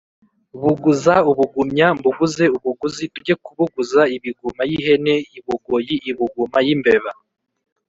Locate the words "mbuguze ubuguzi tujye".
1.97-3.35